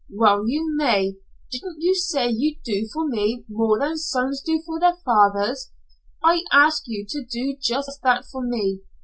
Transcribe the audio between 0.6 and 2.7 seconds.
may! Didn't you say you'd